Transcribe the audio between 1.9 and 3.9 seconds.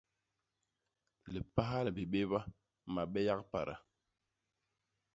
bibéba; mabe yak pada.